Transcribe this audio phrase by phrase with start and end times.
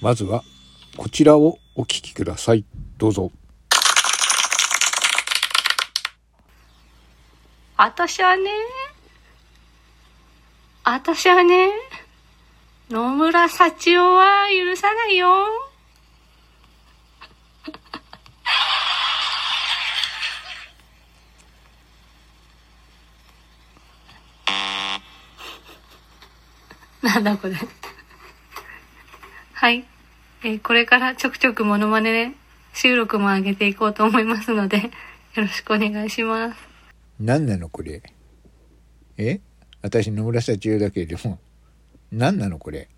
[0.00, 0.44] まずは
[0.96, 2.64] こちらをお聞きください。
[2.96, 3.32] どうぞ。
[7.76, 8.50] あたしはね、
[10.84, 11.70] あたしはね、
[12.90, 15.46] 野村幸男は許さないよ。
[27.02, 27.54] なんだこれ。
[29.60, 29.84] はい。
[30.44, 32.32] えーこれからちょくちょくモノマネ
[32.74, 34.76] 収録も上げていこうと思いますので、
[35.34, 36.60] よろしくお願いします。
[37.18, 38.00] 何なのこれ？
[39.16, 39.40] え？
[39.82, 41.40] 私野村幸代だけれども
[42.12, 42.88] 何なのこれ？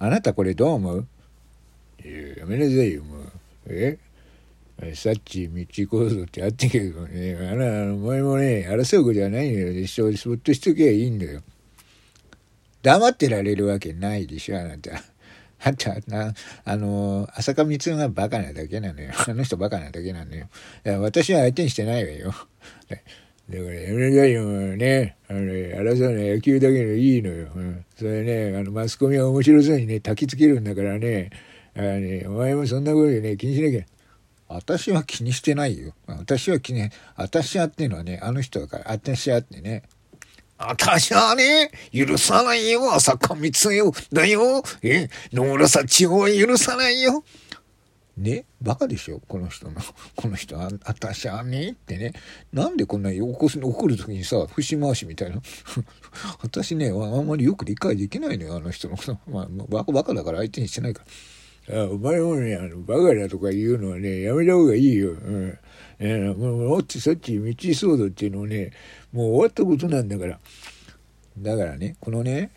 [0.00, 1.06] あなたこれどう思う？
[2.04, 3.32] いややめなさいよもう。
[3.68, 3.96] え？
[4.94, 7.36] サッチ道構造ってあったけどね。
[7.36, 9.70] あらお前もね争うことじゃないよ。
[9.70, 11.42] 一生そっとしとけばいいんだよ。
[12.82, 15.04] 黙ってられるわけないでしょあなた。
[15.62, 16.32] あんたな
[16.64, 20.48] あの浅香光がバカなだけなのよ あの人バカなだけなのよ
[20.86, 22.34] いや私は相手にしてないわよ
[23.50, 24.44] だからやめなさいよ、
[24.76, 25.16] ね。
[25.28, 27.48] あのね、争うのは野球だけのいいのよ。
[27.56, 27.84] うん。
[27.96, 31.30] それね、あの、マスコミは面白そうにね、焚きつけるんだからね、
[31.74, 33.84] あのね、お前もそんなことでね、気にしなきゃ。
[34.46, 35.94] 私は気にしてないよ。
[36.06, 39.82] 私は気に、私はっていうのはね、あの人だから、私はってね。
[40.62, 44.62] 私はね、許さないよ、浅香光代だよ。
[44.82, 47.24] え、野村幸男は許さないよ。
[48.18, 49.80] ねバカでしょこの人の。
[50.16, 52.12] この人、あ、あたしゃねってね。
[52.52, 55.40] なんでこんなに怒す怒る時にさ、節回しみたいな。
[56.42, 58.98] 私ね、あんまりよく理解できないのよ、あの人の。
[59.28, 61.06] まあ、バカバカだから相手にしてないから。
[61.68, 65.10] あお前もね、あの、バカだとか言うのはね、やめた方がいいよ。
[65.10, 65.58] うん。
[65.98, 68.72] えー、もう、もっとさっき道騒動っていうのをね、
[69.12, 70.38] もう終わったことなんだから。
[71.38, 72.50] だからね、このね、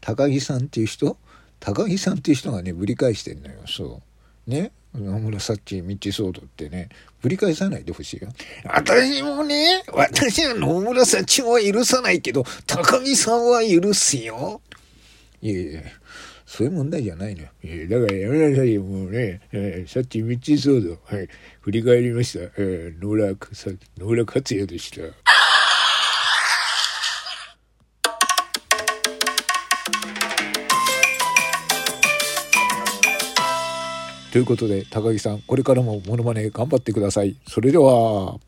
[0.00, 1.16] 高木さんっていう人
[1.60, 4.00] 高木さんっていう人がね、ぶり返してんのよ、そ
[4.46, 4.50] う。
[4.50, 6.88] ね野村さっき道騒動ってね、
[7.22, 8.28] ぶり返さないでほしいよ。
[8.64, 14.60] 私もね、私は野村幸男は許さないけど、高木さんは許すよ。
[15.40, 15.82] いやいや、
[16.50, 17.48] そういう問題じゃないのよ。
[17.62, 19.40] いやだからやめなさいよ、もうね。
[19.52, 21.28] えー、さっき道騒動、はい、
[21.60, 22.44] 振り返りました。
[22.58, 24.96] えー、野村さ、野村克也でした。
[34.32, 37.36] ということで、高木さん、これからもモノマネ頑張ってください。
[37.46, 38.40] それでは。